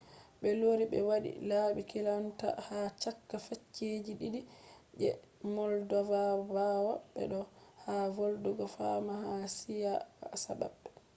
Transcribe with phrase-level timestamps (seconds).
[0.41, 4.39] be lori be wadi labi kilanta ha chaka facceji didi
[4.99, 5.09] je
[5.55, 6.21] moldova
[6.53, 7.47] bawo be do’e
[7.83, 10.89] ha volugo fama ha siyasa mabbe